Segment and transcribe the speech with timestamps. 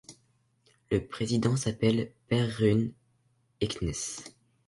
[0.89, 2.91] Le président s’appelle Per Rune
[3.61, 4.31] Eknes.